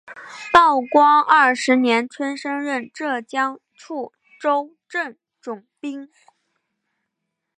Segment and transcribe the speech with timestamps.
[0.51, 6.09] 道光二十年春升任浙江处州镇总兵。